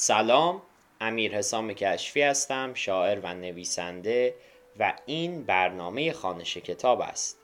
سلام 0.00 0.62
امیر 1.00 1.36
حسام 1.36 1.72
کشفی 1.72 2.22
هستم 2.22 2.74
شاعر 2.74 3.20
و 3.22 3.34
نویسنده 3.34 4.34
و 4.78 4.94
این 5.06 5.44
برنامه 5.44 6.12
خانش 6.12 6.56
کتاب 6.56 7.00
است. 7.00 7.38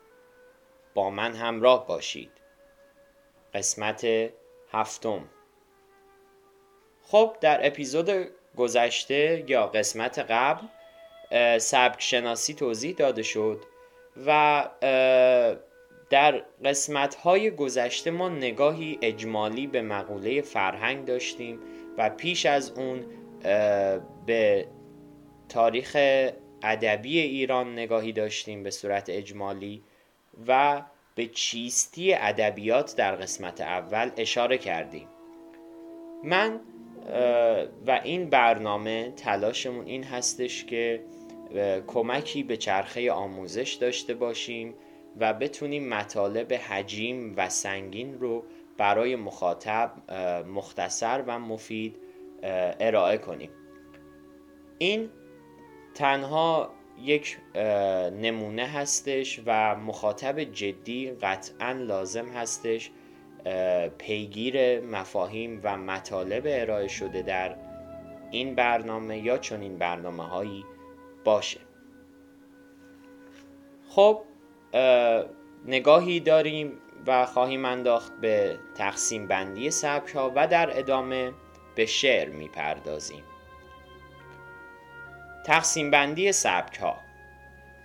با 0.94 1.10
من 1.10 1.34
همراه 1.34 1.86
باشید. 1.86 2.30
قسمت 3.54 4.06
هفتم. 4.72 5.28
خب 7.02 7.36
در 7.40 7.66
اپیزود 7.66 8.10
گذشته 8.56 9.44
یا 9.48 9.66
قسمت 9.66 10.18
قبل 10.18 10.66
سبک 11.58 12.02
شناسی 12.02 12.54
توضیح 12.54 12.94
داده 12.94 13.22
شد 13.22 13.64
و 14.26 14.70
در 16.10 16.44
قسمت 16.64 17.14
های 17.14 17.50
گذشته 17.50 18.10
ما 18.10 18.28
نگاهی 18.28 18.98
اجمالی 19.02 19.66
به 19.66 19.82
مقوله 19.82 20.40
فرهنگ 20.40 21.04
داشتیم 21.04 21.60
و 21.98 22.10
پیش 22.10 22.46
از 22.46 22.70
اون 22.70 23.04
به 24.26 24.66
تاریخ 25.48 25.96
ادبی 26.62 27.18
ایران 27.18 27.72
نگاهی 27.72 28.12
داشتیم 28.12 28.62
به 28.62 28.70
صورت 28.70 29.10
اجمالی 29.10 29.82
و 30.46 30.82
به 31.14 31.26
چیستی 31.26 32.14
ادبیات 32.14 32.96
در 32.96 33.16
قسمت 33.16 33.60
اول 33.60 34.10
اشاره 34.16 34.58
کردیم. 34.58 35.08
من 36.24 36.60
و 37.86 38.00
این 38.04 38.30
برنامه 38.30 39.10
تلاشمون 39.16 39.86
این 39.86 40.04
هستش 40.04 40.64
که 40.64 41.04
کمکی 41.86 42.42
به 42.42 42.56
چرخه 42.56 43.12
آموزش 43.12 43.72
داشته 43.72 44.14
باشیم 44.14 44.74
و 45.20 45.34
بتونیم 45.34 45.88
مطالب 45.88 46.52
حجیم 46.52 47.34
و 47.36 47.48
سنگین 47.48 48.18
رو 48.18 48.44
برای 48.78 49.16
مخاطب 49.16 49.92
مختصر 50.46 51.24
و 51.26 51.38
مفید 51.38 51.96
ارائه 52.80 53.18
کنیم. 53.18 53.50
این 54.78 55.10
تنها 55.94 56.70
یک 57.02 57.38
نمونه 58.20 58.66
هستش 58.66 59.40
و 59.46 59.76
مخاطب 59.76 60.40
جدی 60.40 61.10
قطعا 61.10 61.72
لازم 61.72 62.26
هستش 62.26 62.90
پیگیر 63.98 64.80
مفاهیم 64.80 65.60
و 65.64 65.76
مطالب 65.76 66.42
ارائه 66.46 66.88
شده 66.88 67.22
در 67.22 67.56
این 68.30 68.54
برنامه 68.54 69.18
یا 69.18 69.38
چون 69.38 69.60
این 69.60 69.78
برنامه 69.78 70.24
هایی 70.24 70.64
باشه. 71.24 71.60
خب 73.88 74.22
نگاهی 75.66 76.20
داریم 76.20 76.72
و 77.06 77.26
خواهیم 77.26 77.64
انداخت 77.64 78.12
به 78.20 78.58
تقسیم 78.74 79.26
بندی 79.26 79.70
سبک 79.70 80.14
ها 80.14 80.32
و 80.34 80.46
در 80.46 80.78
ادامه 80.78 81.32
به 81.74 81.86
شعر 81.86 82.28
می‌پردازیم. 82.28 83.24
تقسیم 85.46 85.90
بندی 85.90 86.32
سبک 86.32 86.78
ها 86.78 86.96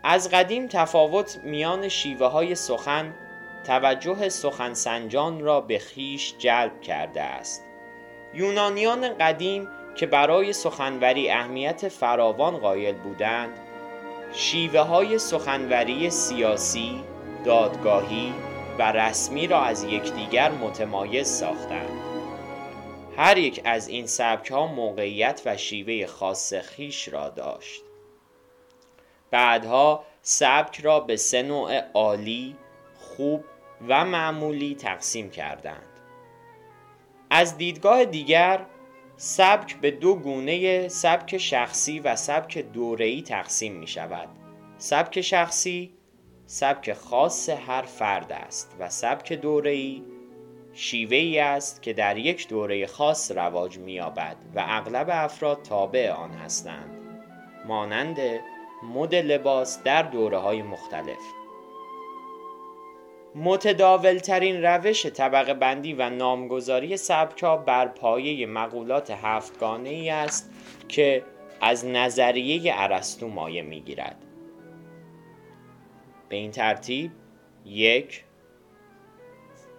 از 0.03 0.30
قدیم 0.30 0.67
تفاوت 0.67 1.40
میان 1.44 1.88
شیوه 1.88 2.28
های 2.28 2.56
سخن 2.56 3.14
توجه 3.64 4.30
سخنسنجان 4.30 5.40
را 5.40 5.62
به 5.62 5.80
خیش 5.80 6.38
جلب 6.38 6.81
کرده 6.81 7.22
است. 7.22 7.64
یونانیان 8.34 9.17
قدیم 9.17 9.67
که 9.95 10.06
برای 10.06 10.53
سخنوری 10.53 11.30
اهمیت 11.30 11.88
فراوان 11.88 12.58
قایل 12.58 12.95
بودند 12.95 13.59
شیوه 14.34 14.80
های 14.80 15.20
سخنوری 15.20 16.09
سیاسی، 16.09 17.03
دادگاهی 17.45 18.34
و 18.80 18.81
رسمی 18.81 19.47
را 19.47 19.61
از 19.61 19.83
یکدیگر 19.83 20.52
متمایز 20.52 21.27
ساختند. 21.27 22.02
هر 23.17 23.38
یک 23.38 23.61
از 23.66 23.88
این 23.88 24.05
سبک 24.05 24.52
ها 24.52 24.67
موقعیت 24.67 25.41
و 25.45 25.58
شیوه 25.58 26.05
خاص 26.05 26.53
خیش 26.53 27.07
را 27.07 27.30
داشت. 27.30 27.81
بعدها 29.31 30.03
سبک 30.22 30.81
را 30.81 31.00
به 31.00 31.16
سه 31.16 31.44
نوع 31.44 31.79
عالی، 31.94 32.56
خوب 32.97 33.44
و 33.88 34.06
معمولی 34.06 34.75
تقسیم 34.75 35.29
کردند. 35.29 36.00
از 37.29 37.57
دیدگاه 37.57 38.06
دیگر 38.06 38.66
سبک 39.18 39.75
به 39.75 39.91
دو 39.91 40.16
گونه 40.16 40.88
سبک 40.88 41.38
شخصی 41.38 42.00
و 42.00 42.16
سبک 42.16 42.57
دوره‌ای 42.57 43.22
تقسیم 43.22 43.73
می 43.73 43.88
شود. 43.88 44.29
سبک 44.78 45.22
شخصی 45.22 45.99
سبک 46.52 46.94
خاص 46.94 47.50
هر 47.50 47.82
فرد 47.82 48.32
است 48.32 48.76
و 48.80 48.90
سبک 48.90 49.34
دوره‌ای 49.34 50.04
شیوه 50.74 51.18
ای 51.18 51.40
است 51.40 51.82
که 51.82 51.94
در 51.94 52.18
یک 52.18 52.48
دوره 52.48 52.88
خاص 52.88 53.32
رواج 53.32 53.78
می‌یابد 53.78 54.36
و 54.56 54.64
اغلب 54.68 55.08
افراد 55.12 55.62
تابع 55.62 56.12
آن 56.12 56.32
هستند. 56.32 56.90
مانند 57.66 58.18
مد 58.94 59.16
لباس 59.16 59.84
در 59.84 60.02
دوره 60.02 60.38
های 60.38 60.62
مختلف. 60.62 61.20
متداولترین 63.36 64.64
روش 64.64 65.06
طبقه 65.06 65.54
بندی 65.54 65.94
و 65.94 66.10
نامگذاری 66.10 66.98
سبک 66.98 67.44
ها 67.44 67.58
بر 67.58 67.88
پایه 67.88 68.46
مقولات 68.46 69.12
هفتگانه 69.12 69.90
ای 69.90 70.10
است 70.10 70.52
که 70.88 71.24
از 71.62 71.86
نظریه 71.86 72.74
ارسطو 72.76 73.28
مایه 73.28 73.62
می‌گیرد. 73.62 74.26
به 76.29 76.35
این 76.35 76.51
ترتیب 76.51 77.12
یک 77.66 78.23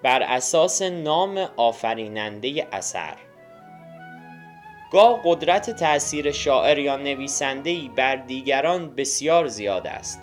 بر 0.03 0.23
اساس 0.23 0.83
نام 0.83 1.39
آفریننده 1.57 2.69
اثر. 2.73 3.17
گاه 4.93 5.21
قدرت 5.25 5.71
تأثیر 5.71 6.31
شاعر 6.31 6.79
یا 6.79 6.97
نویسنده 6.97 7.89
بر 7.97 8.17
دیگران 8.17 8.95
بسیار 8.95 9.47
زیاد 9.47 9.87
است 9.87 10.21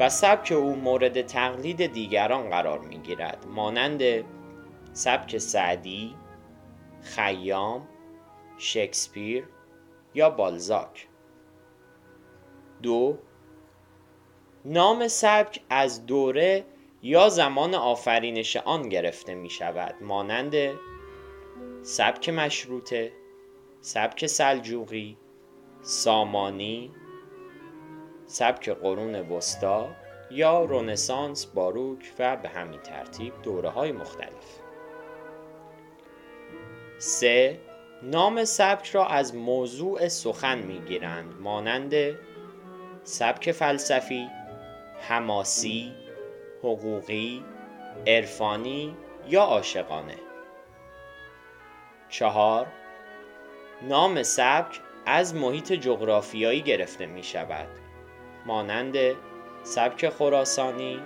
و 0.00 0.08
سبک 0.08 0.52
او 0.52 0.76
مورد 0.76 1.22
تقلید 1.22 1.92
دیگران 1.92 2.50
قرار 2.50 2.78
می 2.78 2.98
گیرد 2.98 3.46
مانند 3.48 4.02
سبک 4.92 5.38
سعدی، 5.38 6.14
خیام، 7.02 7.88
شکسپیر 8.58 9.48
یا 10.14 10.30
بالزاک. 10.30 11.08
دو 12.82 13.18
نام 14.64 15.08
سبک 15.08 15.60
از 15.70 16.06
دوره 16.06 16.64
یا 17.02 17.28
زمان 17.28 17.74
آفرینش 17.74 18.56
آن 18.56 18.88
گرفته 18.88 19.34
می 19.34 19.50
شود. 19.50 19.94
مانند 20.00 20.54
سبک 21.82 22.28
مشروطه 22.28 23.12
سبک 23.80 24.26
سلجوقی 24.26 25.16
سامانی 25.82 26.90
سبک 28.26 28.68
قرون 28.68 29.14
وسطا 29.14 29.88
یا 30.30 30.64
رونسانس 30.64 31.46
باروک 31.46 32.12
و 32.18 32.36
به 32.36 32.48
همین 32.48 32.80
ترتیب 32.80 33.32
دوره 33.42 33.68
های 33.68 33.92
مختلف. 33.92 34.60
سه 36.98 37.60
نام 38.02 38.44
سبک 38.44 38.90
را 38.90 39.06
از 39.06 39.34
موضوع 39.34 40.08
سخن 40.08 40.58
می 40.58 40.80
گیرند. 40.80 41.34
مانند 41.40 41.94
سبک 43.04 43.52
فلسفی 43.52 44.28
حماسی 45.00 45.92
حقوقی 46.58 47.44
عرفانی 48.06 48.96
یا 49.28 49.42
عاشقانه. 49.42 50.16
چهار 52.08 52.66
نام 53.82 54.22
سبک 54.22 54.80
از 55.06 55.34
محیط 55.34 55.72
جغرافیایی 55.72 56.60
گرفته 56.60 57.06
می 57.06 57.22
شود. 57.22 57.68
مانند 58.46 58.96
سبک 59.62 60.08
خراسانی 60.08 61.00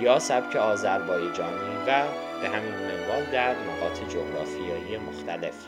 یا 0.00 0.18
سبک 0.18 0.56
آذربایجانی 0.56 1.76
و 1.86 2.04
به 2.42 2.48
همین 2.48 2.74
منوال 2.74 3.24
در 3.32 3.54
نقاط 3.54 4.00
جغرافیایی 4.08 4.96
مختلف. 4.96 5.66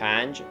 پنج 0.00 0.42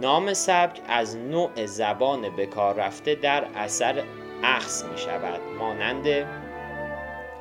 نام 0.00 0.34
سبک 0.34 0.80
از 0.88 1.16
نوع 1.16 1.66
زبان 1.66 2.36
بکار 2.36 2.74
رفته 2.74 3.14
در 3.14 3.44
اثر 3.54 4.02
اخص 4.42 4.84
می 4.84 4.98
شود 4.98 5.40
مانند 5.58 6.26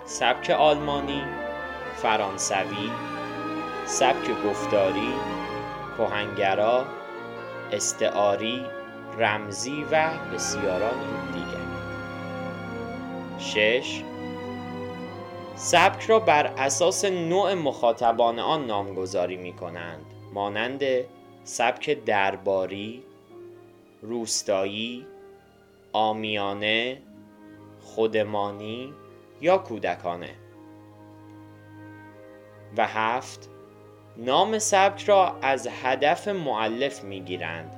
سبک 0.05 0.49
آلمانی 0.49 1.23
فرانسوی 1.95 2.91
سبک 3.85 4.43
گفتاری 4.45 5.13
کهنگرا 5.97 6.85
استعاری 7.71 8.65
رمزی 9.17 9.85
و 9.91 10.09
بسیاران 10.33 10.99
دیگر. 11.33 11.67
شش. 13.39 14.03
سبک 15.55 16.05
را 16.05 16.19
بر 16.19 16.45
اساس 16.57 17.05
نوع 17.05 17.53
مخاطبان 17.53 18.39
آن 18.39 18.65
نامگذاری 18.65 19.37
می 19.37 19.53
کنند 19.53 20.05
مانند 20.33 20.83
سبک 21.43 21.89
درباری 21.89 23.03
روستایی 24.01 25.05
آمیانه 25.97 26.97
خودمانی 27.79 28.93
یا 29.41 29.57
کودکانه. 29.57 30.29
و 32.77 32.87
هفت 32.87 33.49
نام 34.17 34.59
سبک 34.59 35.03
را 35.03 35.37
از 35.41 35.67
هدف 35.83 36.27
معلف 36.27 37.03
می‌گیرند 37.03 37.71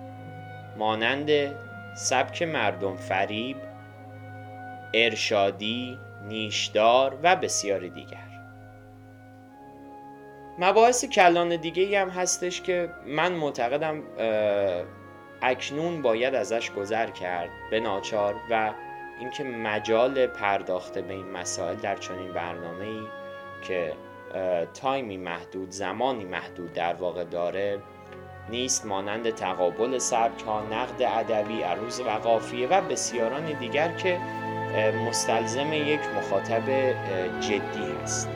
مانند 0.78 1.56
سبک 1.96 2.44
مردم 2.44 2.96
فریب 2.96 3.58
ارشادی 4.94 5.98
نیشدار 6.28 7.20
و 7.24 7.36
بسیاری 7.36 7.90
دیگر. 7.90 8.30
مباحث 10.60 11.06
کلان 11.06 11.56
دیگه 11.56 12.02
هم 12.02 12.10
هستش 12.10 12.62
که 12.62 12.90
من 13.06 13.32
معتقدم 13.32 14.04
اکنون 15.42 16.02
باید 16.02 16.36
ازش 16.36 16.72
گذر 16.72 17.10
کرد. 17.10 17.50
به 17.72 17.80
ناچار 17.80 18.36
و 18.50 18.74
اینکه 19.20 19.44
مجال 19.44 20.28
پرداخته 20.28 21.02
به 21.02 21.14
این 21.14 21.32
مسائل 21.32 21.76
در 21.76 21.96
چنین 21.96 22.34
برنامه 22.34 22.86
ای 22.86 23.02
که 23.68 23.94
تایمی 24.74 25.18
محدود 25.18 25.72
زمانی 25.72 26.26
محدود 26.26 26.74
در 26.74 26.94
واقع 26.94 27.24
داره 27.24 27.80
نیست. 28.50 28.86
مانند 28.86 29.30
تقابل 29.30 29.98
سبک 29.98 30.44
ها 30.44 30.62
نقد 30.62 31.02
ادبی 31.02 31.62
عروض 31.62 32.00
و 32.00 32.10
قافیه 32.10 32.68
و 32.68 32.82
بسیاران 32.82 33.46
دیگر 33.60 33.92
که 33.92 34.20
مستلزم 35.08 35.74
یک 35.74 36.00
مخاطب 36.18 36.70
جدی 37.40 37.92
هست. 38.04 38.30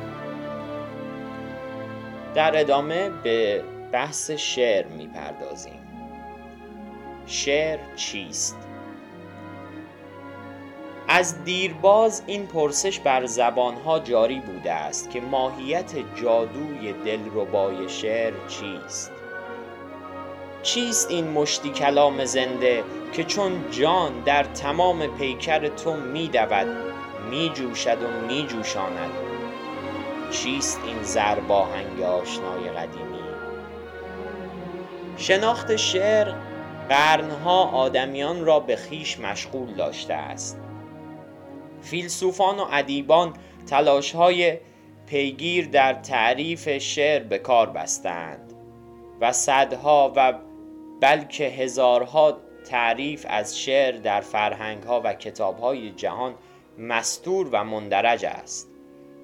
در 2.36 2.60
ادامه 2.60 3.10
به 3.10 3.64
بحث 3.92 4.32
شعر 4.32 4.88
می‌پردازیم. 4.88 5.83
شعر 7.26 7.80
چیست؟ 7.96 8.58
از 11.08 11.44
دیرباز 11.44 12.24
این 12.28 12.48
پرسش 12.48 13.00
بر 13.00 13.26
زبانها 13.26 14.00
جاری 14.00 14.40
بوده 14.40 14.72
است 14.72 15.10
که 15.10 15.22
ماهیت 15.22 15.92
جادوی 16.16 16.94
دلربای 17.06 17.90
شعر 17.90 18.34
چیست؟ 18.48 19.12
چیست 20.64 21.12
این 21.12 21.28
مشتی 21.28 21.70
کلام 21.70 22.26
زنده 22.26 22.84
که 23.14 23.24
چون 23.24 23.72
جان 23.72 24.20
در 24.26 24.44
تمام 24.44 25.08
پیکر 25.08 25.68
تو 25.68 25.94
میدود 25.94 26.68
میجوشد 27.30 28.04
و 28.04 28.28
میجوشاند 28.28 29.12
چیست 30.32 30.80
این 30.86 31.04
زرباهنگ 31.04 32.02
آشنای 32.02 32.70
قدیمی 32.70 33.24
شناخت 35.18 35.76
شعر 35.76 36.34
قرنها 36.90 37.64
آدمیان 37.64 38.46
را 38.46 38.60
به 38.60 38.76
خیش 38.76 39.20
مشغول 39.20 39.74
داشته 39.74 40.14
است. 40.14 40.60
فیلسوفان 41.82 42.60
و 42.60 42.66
ادیبان 42.72 43.34
های 44.16 44.58
پیگیر 45.06 45.68
در 45.68 45.94
تعریف 45.94 46.78
شعر 46.78 47.24
به 47.24 47.38
کار 47.38 47.70
بستند 47.70 48.54
و 49.22 49.32
صدها 49.32 50.14
و 50.16 50.34
بلکه 51.02 51.44
هزارها 51.44 52.38
تعریف 52.70 53.26
از 53.30 53.60
شعر 53.60 53.92
در 53.92 54.22
فرهنگ 54.22 54.84
ها 54.84 55.02
و 55.04 55.14
کتاب 55.14 55.60
های 55.60 55.92
جهان 55.92 56.36
مستور 56.78 57.50
و 57.52 57.64
مندرج 57.64 58.26
است. 58.26 58.70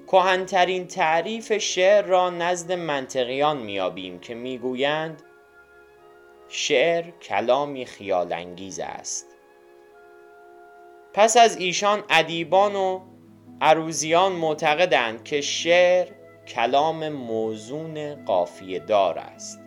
کهنترین 0.06 0.86
تعریف 0.86 1.58
شعر 1.58 2.04
را 2.04 2.30
نزد 2.30 2.72
منطقیان 2.72 3.56
میابیم 3.56 4.18
که 4.18 4.34
می‌گویند 4.34 5.22
شعر 6.52 7.10
کلامی 7.10 7.86
خیال 7.86 8.32
انگیز 8.32 8.80
است. 8.80 9.26
پس 11.14 11.36
از 11.36 11.56
ایشان 11.56 12.02
ادیبان 12.10 12.74
و 12.74 13.00
عروزیان 13.60 14.32
معتقدند 14.32 15.24
که 15.24 15.40
شعر 15.40 16.08
کلام 16.48 17.08
موزون 17.08 18.24
قافیه 18.24 18.78
دار 18.78 19.18
است 19.18 19.60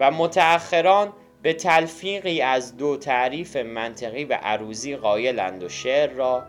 و 0.00 0.10
متأخران 0.10 1.12
به 1.42 1.52
تلفیقی 1.52 2.40
از 2.40 2.76
دو 2.76 2.96
تعریف 2.96 3.56
منطقی 3.56 4.24
و 4.24 4.38
عروزی 4.42 4.96
قایلند 4.96 5.62
و 5.62 5.68
شعر 5.68 6.10
را 6.10 6.44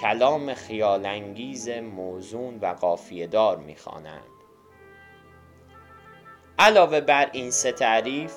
کلام 0.00 0.54
خیالانگیز 0.54 1.68
موزون 1.68 2.58
و 2.58 2.66
قافیه 2.66 3.26
دار 3.26 3.56
می‌خوانند. 3.56 4.31
علاوه 6.62 7.00
بر 7.00 7.28
این 7.32 7.50
سه 7.50 7.72
تعریف 7.72 8.32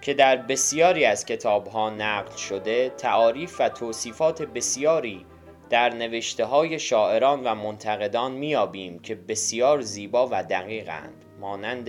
که 0.00 0.14
در 0.14 0.36
بسیاری 0.36 1.04
از 1.04 1.26
کتاب 1.26 1.66
ها 1.66 1.90
نقل 1.90 2.36
شده 2.36 2.90
تعاریف 2.90 3.60
و 3.60 3.68
توصیفات 3.68 4.42
بسیاری 4.42 5.26
در 5.70 5.94
نوشته 5.94 6.44
های 6.44 6.78
شاعران 6.78 7.44
و 7.44 7.54
منتقدان 7.54 8.32
میابیم 8.32 8.98
که 8.98 9.14
بسیار 9.14 9.80
زیبا 9.80 10.28
و 10.32 10.42
دقیقند 10.42 11.24
مانند 11.40 11.88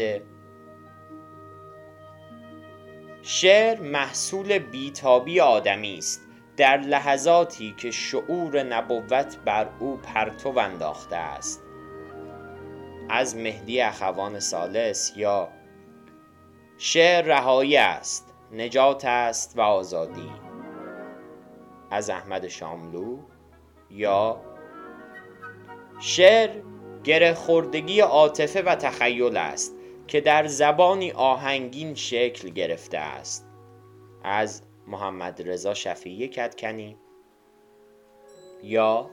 شعر 3.21 3.79
محصول 3.79 4.59
بیتابی 4.59 5.39
آدمی 5.39 5.97
است. 5.97 6.21
در 6.57 6.77
لحظاتی 6.77 7.75
که 7.77 7.91
شعور 7.91 8.63
نبوت 8.63 9.37
بر 9.45 9.67
او 9.79 9.97
پرتو 9.97 10.59
انداخته 10.59 11.15
است. 11.15 11.60
از 13.13 13.35
مهدی 13.35 13.81
اخوان 13.81 14.39
سالس 14.39 15.13
یا 15.15 15.49
شعر 16.77 17.25
رهایی 17.25 17.77
است 17.77 18.33
نجات 18.51 19.05
است 19.05 19.57
و 19.57 19.61
آزادی. 19.61 20.31
از 21.91 22.09
احمد 22.09 22.47
شاملو 22.47 23.17
یا 23.89 24.41
شعر 25.99 26.49
گره 27.03 27.33
خوردگی 27.33 27.99
عاطفه 27.99 28.61
و 28.61 28.75
تخیل 28.75 29.37
است 29.37 29.75
که 30.07 30.21
در 30.21 30.47
زبانی 30.47 31.11
آهنگین 31.11 31.95
شکل 31.95 32.49
گرفته 32.49 32.97
است. 32.97 33.47
از 34.23 34.61
محمد 34.87 35.49
رضا 35.49 35.73
شفیعی 35.73 36.27
کدکنی 36.27 36.97
یا 38.63 39.09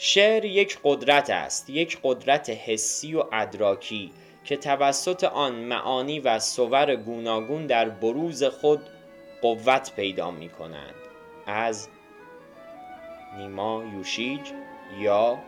شعر 0.00 0.44
یک 0.44 0.78
قدرت 0.84 1.30
است 1.30 1.70
یک 1.70 1.98
قدرت 2.02 2.50
حسی 2.50 3.14
و 3.14 3.24
ادراکی 3.32 4.12
که 4.44 4.56
توسط 4.56 5.24
آن 5.24 5.54
معانی 5.54 6.20
و 6.20 6.38
صور 6.38 6.96
گوناگون 6.96 7.66
در 7.66 7.88
بروز 7.88 8.44
خود 8.44 8.80
قوت 9.42 9.92
پیدا 9.96 10.30
می 10.30 10.48
کنند 10.48 10.94
از 11.46 11.88
نیما 13.38 13.84
یوشیج 13.94 14.40
یا 15.00 15.38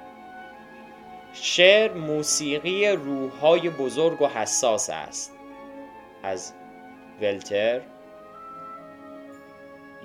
شعر 1.32 1.92
موسیقی 1.92 2.88
روحهای 2.88 3.70
بزرگ 3.70 4.22
و 4.22 4.26
حساس 4.26 4.90
است. 4.90 5.32
از 6.22 6.52
ولتر 7.20 7.80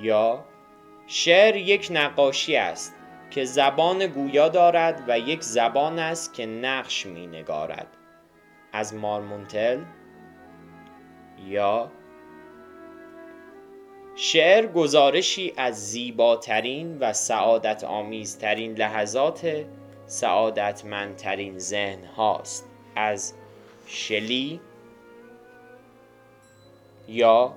یا 0.01 0.45
شعر 1.07 1.55
یک 1.55 1.87
نقاشی 1.91 2.55
است. 2.55 2.94
که 3.35 3.45
زبان 3.45 4.07
گویا 4.07 4.49
دارد 4.49 5.03
و 5.07 5.19
یک 5.19 5.43
زبان 5.43 5.99
است 5.99 6.33
که 6.33 6.45
نقش 6.45 7.05
می 7.05 7.27
نگارد 7.27 7.87
از 8.73 8.93
مارمونتل 8.93 9.79
یا 11.47 11.91
شعر 14.15 14.65
گزارشی 14.67 15.53
از 15.57 15.91
زیباترین 15.91 16.97
و 16.99 17.13
سعادت 17.13 17.83
آمیزترین 17.83 18.75
لحظات 18.75 19.65
سعادتمندترین 20.05 21.59
ذهن 21.59 22.05
هاست. 22.05 22.69
از 22.95 23.33
شلی 23.87 24.59
یا 27.07 27.55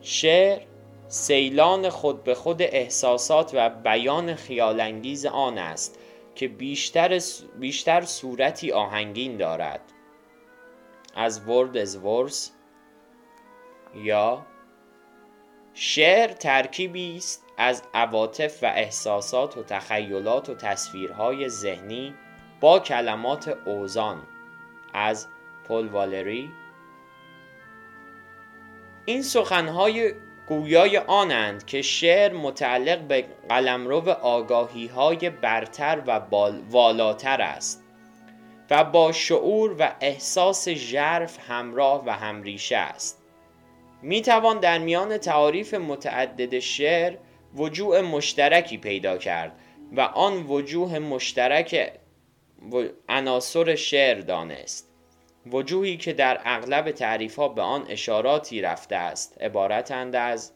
شعر 0.00 0.69
سیلان 1.12 1.88
خود 1.88 2.24
به 2.24 2.34
خود 2.34 2.62
احساسات 2.62 3.50
و 3.54 3.70
بیان 3.70 4.34
خیالانگیز 4.34 5.26
آن 5.26 5.58
است 5.58 5.98
که 6.34 6.48
بیشتر, 6.48 7.20
بیشتر 7.58 8.00
صورتی 8.00 8.72
آهنگین 8.72 9.36
دارد. 9.36 9.80
از 11.14 11.48
ورد 11.48 11.76
از 11.76 11.96
ورس 11.96 12.52
یا 13.94 14.46
شعر 15.74 16.32
ترکیبی 16.32 17.16
است 17.16 17.44
از 17.56 17.82
عواطف 17.94 18.62
و 18.62 18.66
احساسات 18.66 19.56
و 19.56 19.62
تخیلات 19.62 20.48
و 20.48 20.54
تصویرهای 20.54 21.48
ذهنی 21.48 22.14
با 22.60 22.78
کلمات 22.78 23.48
اوزان 23.48 24.22
از 24.94 25.28
پل 25.68 25.88
والری. 25.88 26.50
این 29.04 29.22
سخنهای 29.22 30.14
گویای 30.50 30.98
آنند 30.98 31.66
که 31.66 31.82
شعر 31.82 32.32
متعلق 32.32 32.98
به 32.98 33.24
قلمرو 33.48 34.10
آگاهی 34.10 34.86
های 34.86 35.30
برتر 35.30 36.02
و 36.06 36.20
والاتر 36.70 37.40
است 37.40 37.84
و 38.70 38.84
با 38.84 39.12
شعور 39.12 39.76
و 39.78 39.92
احساس 40.00 40.68
ژرف 40.68 41.38
همراه 41.50 42.04
و 42.06 42.10
همریشه 42.10 42.76
است. 42.76 43.22
می 44.02 44.22
توان 44.22 44.60
در 44.60 44.78
میان 44.78 45.18
تعاریف 45.18 45.74
متعدد 45.74 46.58
شعر 46.58 47.16
وجوه 47.54 48.00
مشترکی 48.00 48.78
پیدا 48.78 49.18
کرد 49.18 49.52
و 49.96 50.00
آن 50.00 50.46
وجوه 50.46 50.98
مشترک 50.98 51.92
عناصر 53.08 53.74
شعر 53.74 54.20
دانست. 54.20 54.89
وجوهی 55.46 55.96
که 55.96 56.12
در 56.12 56.40
اغلب 56.44 56.90
تعریف 56.90 57.36
ها 57.36 57.48
به 57.48 57.62
آن 57.62 57.86
اشاراتی 57.88 58.62
رفته 58.62 58.96
است 58.96 59.42
عبارتند 59.42 60.16
از 60.16 60.52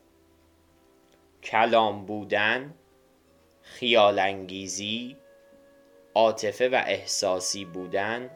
کلام 1.43 2.07
بودن 2.07 2.75
خیال 3.62 4.19
انگیزی 4.19 5.17
عاطفه 6.14 6.69
و 6.69 6.83
احساسی 6.87 7.64
بودن 7.64 8.31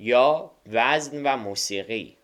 یا 0.00 0.50
وزن 0.66 1.22
و 1.22 1.36
موسیقی. 1.36 2.16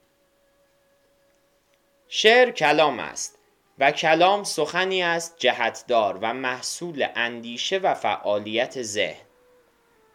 شعر 2.09 2.50
کلام 2.50 2.99
است 2.99 3.38
و 3.78 3.90
کلام 3.90 4.45
سخنی 4.45 5.02
است 5.02 5.35
جهتدار 5.38 6.19
و 6.23 6.35
محصول 6.35 7.07
اندیشه 7.14 7.78
و 7.78 7.95
فعالیت 7.95 8.83
ذهن 8.83 9.26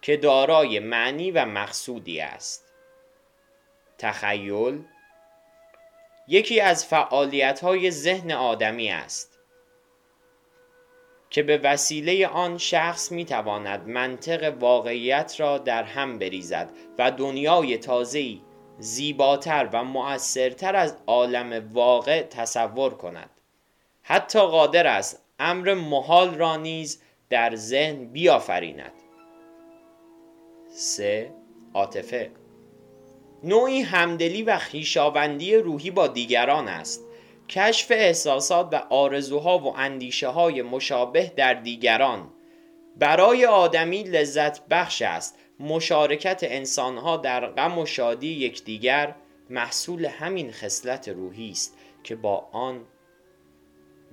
که 0.02 0.16
دارای 0.16 0.78
معنی 0.78 1.30
و 1.30 1.44
مقصودی 1.44 2.20
است. 2.20 2.67
تخیل 3.98 4.84
یکی 6.28 6.60
از 6.60 6.86
فعالیت 6.86 7.60
های 7.60 7.90
ذهن 7.90 8.32
آدمی 8.32 8.90
است 8.90 9.38
که 11.30 11.42
به 11.42 11.58
وسیله 11.58 12.26
آن 12.26 12.58
شخص 12.58 13.12
می 13.12 13.24
تواند 13.24 13.88
منطق 13.88 14.54
واقعیت 14.60 15.34
را 15.38 15.58
در 15.58 15.82
هم 15.82 16.18
بریزد 16.18 16.70
و 16.98 17.10
دنیای 17.10 17.78
تازه‌ای 17.78 18.40
زیباتر 18.78 19.68
و 19.72 19.84
مؤثرتر 19.84 20.76
از 20.76 20.96
عالم 21.06 21.70
واقع 21.72 22.22
تصور 22.22 22.94
کند. 22.94 23.30
حتی 24.02 24.38
قادر 24.38 24.86
است 24.86 25.22
امر 25.38 25.74
محال 25.74 26.34
را 26.34 26.56
نیز 26.56 27.02
در 27.30 27.56
ذهن 27.56 28.04
بیافریند. 28.04 28.92
سه 30.68 31.32
عاطفه 31.74 32.30
نوعی 33.42 33.80
همدلی 33.80 34.42
و 34.42 34.58
خیشاوندی 34.58 35.56
روحی 35.56 35.90
با 35.90 36.06
دیگران 36.06 36.68
است. 36.68 37.04
کشف 37.48 37.90
احساسات 37.90 38.68
و 38.72 38.76
آرزوها 38.76 39.58
و 39.58 39.76
اندیشه 39.76 40.28
های 40.28 40.62
مشابه 40.62 41.32
در 41.36 41.54
دیگران. 41.54 42.30
برای 42.96 43.46
آدمی 43.46 44.02
لذت 44.02 44.68
بخش 44.68 45.02
است. 45.02 45.38
مشارکت 45.60 46.40
انسانها 46.42 47.16
در 47.16 47.46
غم 47.46 47.78
و 47.78 47.86
شادی 47.86 48.28
یکدیگر 48.28 49.14
محصول 49.50 50.06
همین 50.06 50.52
خصلت 50.52 51.08
روحی 51.08 51.50
است 51.50 51.76
که 52.04 52.16
با 52.16 52.48
آن 52.52 52.84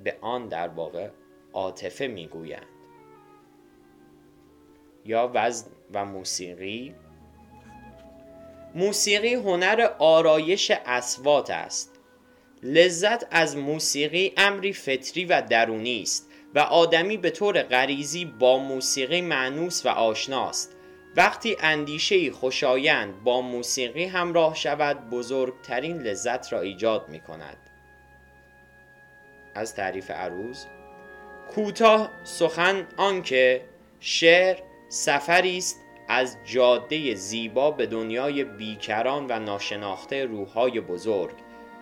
به 0.04 0.18
آن 0.22 0.48
در 0.48 0.68
واقع 0.68 1.10
عاطفه 1.54 2.08
می‌گویند. 2.08 2.66
یا 5.06 5.32
وزن 5.34 5.68
و 5.94 6.06
موسیقی 6.06 6.96
موسیقی 8.76 9.34
هنر 9.34 9.90
آرایش 10.00 10.72
اسوات 10.86 11.50
است. 11.50 11.92
لذت 12.64 13.28
از 13.32 13.58
موسیقی 13.58 14.34
امری 14.38 14.74
فطری 14.74 15.26
و 15.26 15.42
درونی 15.50 16.02
است 16.02 16.30
و 16.56 16.60
آدمی 16.60 17.18
به 17.18 17.30
طور 17.30 17.62
غریزی 17.62 18.26
با 18.26 18.58
موسیقی 18.58 19.22
معنوس 19.22 19.86
و 19.86 19.90
آشناست. 19.90 20.76
وقتی 21.16 21.58
اندیشه 21.60 22.32
خوشایند 22.32 23.24
با 23.24 23.42
موسیقی 23.42 24.06
همراه 24.06 24.56
شود 24.56 25.10
بزرگترین 25.10 26.02
لذت 26.02 26.54
را 26.54 26.62
ایجاد 26.62 27.10
می 27.10 27.20
کند 27.20 27.58
از 29.56 29.76
تعریف 29.76 30.12
عروض 30.12 30.66
کوتاه 31.56 32.12
سخن 32.24 32.88
آنکه 32.98 33.62
شعر 34.00 34.58
سفری 34.90 35.58
است 35.58 35.85
از 36.08 36.38
جاده 36.46 37.16
زیبا 37.16 37.72
به 37.72 37.86
دنیای 37.86 38.44
بیکران 38.44 39.26
و 39.30 39.40
ناشناخته 39.40 40.26
روحهای 40.26 40.80
بزرگ 40.80 41.36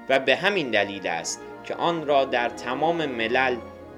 و 0.10 0.20
به 0.20 0.36
همین 0.36 0.72
دلیل 0.72 1.08
است 1.08 1.42
که 1.64 1.76
آن 1.76 2.08
را 2.08 2.26
در 2.26 2.50
تمام 2.50 3.06
ملل 3.06 3.58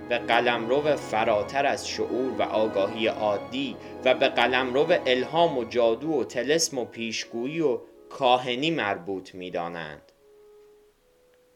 به 0.10 0.17
قلمرو 0.17 0.96
فراتر 0.96 1.65
از 1.65 1.89
شعور 1.89 2.32
و 2.39 2.41
آگاهی 2.41 3.08
عادی 3.08 3.75
و 4.05 4.13
به 4.13 4.27
قلمرو 4.27 4.88
الهام 5.05 5.58
و 5.58 5.63
جادو 5.63 6.12
و 6.12 6.24
تلسم 6.24 6.77
و 6.77 6.86
پیشگویی 6.86 7.62
و 7.62 7.79
کاهنی 8.10 8.72
مربوط 8.72 9.36
می 9.36 9.51
دانند. 9.51 10.12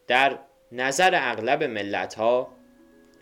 در 0.06 0.38
نظر 0.72 1.10
اغلب 1.14 1.64
ملت 1.64 2.14
ها 2.14 2.48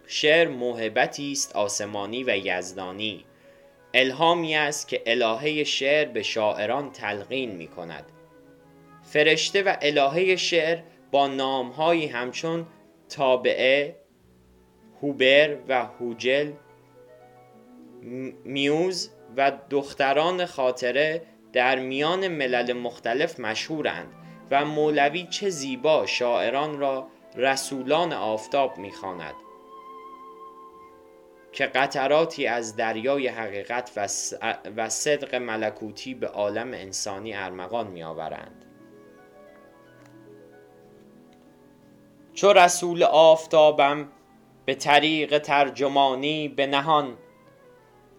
شعر 0.06 0.48
موهبتی 0.48 1.32
است 1.32 1.56
آسمانی 1.56 2.24
و 2.24 2.36
یزدانی 2.36 3.24
الهامی 3.94 4.56
است 4.56 4.88
که 4.88 5.02
الهه 5.06 5.64
شعر 5.64 6.08
به 6.08 6.22
شاعران 6.22 6.92
تلقین 6.92 7.50
می 7.50 7.68
کند 7.68 8.04
فرشته 9.02 9.62
و 9.62 9.76
الهه 9.82 10.36
شعر 10.36 10.78
با 11.10 11.26
نامهایی 11.28 12.06
همچون 12.06 12.66
تابعه 13.08 13.96
هوبر 15.02 15.56
و 15.68 15.84
هوجل 15.84 16.52
میوز 18.44 19.10
و 19.36 19.52
دختران 19.70 20.46
خاطره 20.46 21.22
در 21.52 21.78
میان 21.78 22.28
ملل 22.28 22.72
مختلف 22.72 23.40
مشهورند 23.40 24.08
و 24.50 24.64
مولوی 24.64 25.26
چه 25.26 25.50
زیبا 25.50 26.06
شاعران 26.06 26.78
را 26.78 27.08
رسولان 27.36 28.12
آفتاب 28.12 28.78
می‌خواند. 28.78 29.34
که 31.58 31.66
قطراتی 31.66 32.46
از 32.46 32.76
دریای 32.76 33.28
حقیقت 33.28 33.92
و 34.76 34.88
صدق 34.88 35.34
ملکوتی 35.34 36.14
به 36.14 36.28
عالم 36.28 36.72
انسانی 36.72 37.34
ارمغان 37.34 37.86
میآورند. 37.86 38.64
چو 42.34 42.52
رسول 42.52 43.02
آفتابم 43.02 44.08
به 44.64 44.74
طریق 44.74 45.38
ترجمانی 45.38 46.48
به 46.48 46.66
نهان 46.66 47.16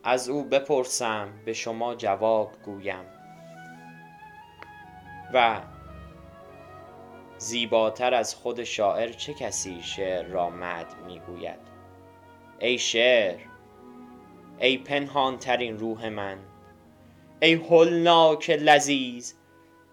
از 0.03 0.29
او 0.29 0.43
بپرسم 0.43 1.33
به 1.45 1.53
شما 1.53 1.95
جواب 1.95 2.51
گویم. 2.65 3.05
و 5.33 5.61
زیباتر 7.37 8.13
از 8.13 8.35
خود 8.35 8.63
شاعر 8.63 9.09
چه 9.11 9.33
کسی 9.33 9.81
شعر 9.81 10.25
را 10.25 10.49
مد 10.49 10.95
می‌گوید؟ 11.07 11.68
ای 12.61 12.77
شعر 12.77 13.39
ای 14.59 14.77
پنهان 14.77 15.37
ترین 15.37 15.79
روح 15.79 16.09
من 16.09 16.37
ای 17.41 17.53
هلناک 17.53 18.49
لذیذ 18.49 19.33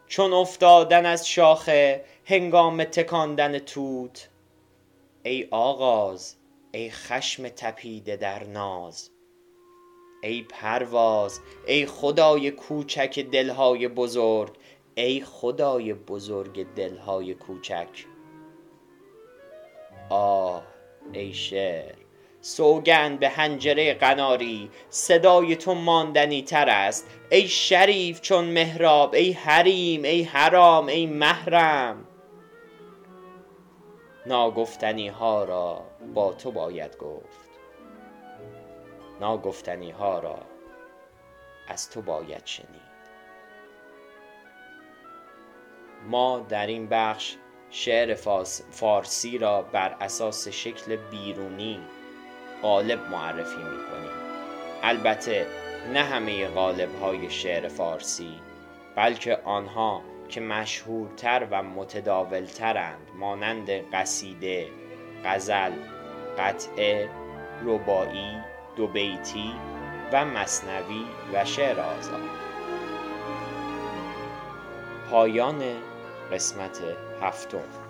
چون 0.06 0.32
افتادن 0.32 1.06
از 1.06 1.28
شاخه 1.28 2.04
هنگام 2.24 2.84
تکاندن 2.84 3.58
توت 3.58 4.28
ای 5.22 5.48
آغاز 5.50 6.36
ای 6.72 6.90
خشم 6.90 7.48
تپیده 7.48 8.16
در 8.16 8.44
ناز 8.44 9.10
ای 10.22 10.42
پرواز 10.42 11.40
ای 11.66 11.86
خدای 11.86 12.50
کوچک 12.50 13.26
دلهای 13.32 13.88
بزرگ 13.88 14.56
ای 14.94 15.20
خدای 15.20 15.94
بزرگ 15.94 16.66
دلهای 16.74 17.34
کوچک. 17.34 18.06
آه 20.10 20.62
ای 21.12 21.34
شعر. 21.34 22.05
سوگند 22.46 23.20
به 23.20 23.28
هنجره 23.28 23.94
قناری. 23.94 24.70
صدای 24.90 25.56
تو 25.56 25.74
ماندنی 25.74 26.42
تر 26.42 26.68
است. 26.68 27.06
ای 27.30 27.48
شریف 27.48 28.20
چون 28.20 28.44
مهراب 28.44 29.14
ای 29.14 29.32
حریم 29.32 30.02
ای 30.02 30.22
حرام 30.22 30.86
ای 30.86 31.06
محرم. 31.06 32.08
ناگفتنی 34.26 35.08
ها 35.08 35.44
را 35.44 35.84
با 36.14 36.32
تو 36.32 36.50
باید 36.50 36.96
گفت. 36.96 37.48
ناگفتنی 39.20 39.90
ها 39.90 40.18
را 40.18 40.38
از 41.68 41.90
تو 41.90 42.02
باید 42.02 42.46
شنید. 42.46 42.96
ما 46.08 46.46
در 46.48 46.66
این 46.66 46.88
بخش 46.88 47.36
شعر 47.70 48.14
فارسی 48.70 49.38
را 49.38 49.62
بر 49.62 49.96
اساس 50.00 50.48
شکل 50.48 50.96
بیرونی 50.96 51.80
قالب 52.62 53.10
معرفی 53.10 53.56
می 53.56 53.64
کنیم 53.90 54.10
البته 54.82 55.46
نه 55.92 56.02
همه 56.02 56.46
قالب 56.46 57.00
های 57.00 57.30
شعر 57.30 57.68
فارسی 57.68 58.40
بلکه 58.96 59.38
آنها 59.44 60.02
که 60.28 60.40
مشهورتر 60.40 61.46
و 61.50 61.62
متداولترند 61.62 63.10
مانند 63.18 63.70
قصیده، 63.70 64.68
غزل، 65.24 65.72
قطعه، 66.38 67.08
ربایی، 67.64 68.36
دو 68.76 68.86
بیتی 68.86 69.52
و 70.12 70.24
مصنوی 70.24 71.04
و 71.32 71.44
شعر 71.44 71.80
آزاد. 71.80 72.20
پایان 75.10 75.62
قسمت 76.32 76.80
هفتم. 77.22 77.85